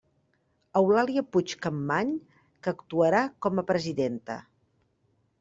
[0.79, 2.15] Eulàlia Puig Campmany,
[2.65, 4.41] que actuarà com a presidenta.